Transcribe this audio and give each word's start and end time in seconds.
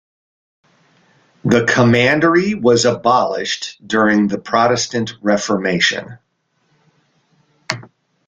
The 1.45 1.63
commandery 1.69 2.55
was 2.55 2.85
abolished 2.85 3.79
during 3.87 4.29
the 4.29 4.39
Protestant 4.39 5.13
Reformation. 5.21 6.17